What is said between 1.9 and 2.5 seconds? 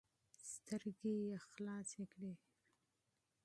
کړې.